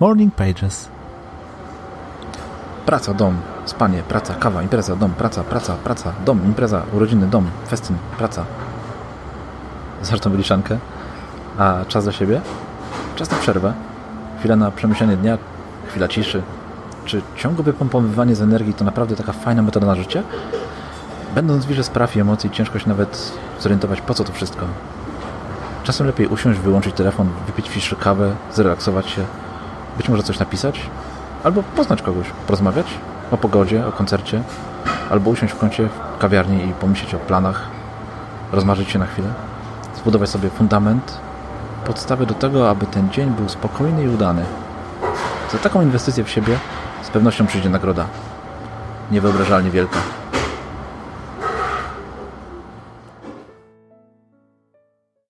[0.00, 0.88] Morning Pages.
[2.86, 7.96] Praca, dom, spanie, praca, kawa, impreza, dom, praca, praca, praca, dom, impreza, urodziny, dom, festyn,
[8.18, 8.44] praca.
[10.02, 10.78] Zresztą wyliczankę.
[11.58, 12.40] A czas dla siebie?
[13.16, 13.72] Czas na przerwę.
[14.38, 15.38] Chwila na przemyślenie dnia,
[15.88, 16.42] chwila ciszy.
[17.04, 20.22] Czy ciągłe wypompowywanie z energii to naprawdę taka fajna metoda na życie?
[21.34, 24.66] Będąc w wirze spraw i emocji, ciężko się nawet zorientować, po co to wszystko.
[25.84, 29.24] Czasem lepiej usiąść, wyłączyć telefon, wypić fiszy kawę, zrelaksować się,
[29.98, 30.80] być może coś napisać,
[31.44, 32.86] albo poznać kogoś, porozmawiać
[33.30, 34.42] o pogodzie, o koncercie,
[35.10, 37.62] albo usiąść w kącie w kawiarni i pomyśleć o planach,
[38.52, 39.28] rozmarzyć się na chwilę,
[39.96, 41.18] zbudować sobie fundament,
[41.84, 44.44] podstawę do tego, aby ten dzień był spokojny i udany.
[45.52, 46.58] Za taką inwestycję w siebie
[47.02, 48.06] z pewnością przyjdzie nagroda.
[49.10, 49.98] Niewyobrażalnie wielka.